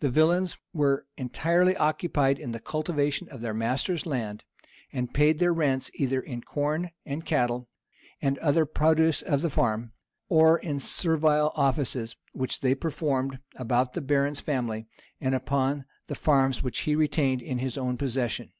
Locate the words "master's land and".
3.52-5.12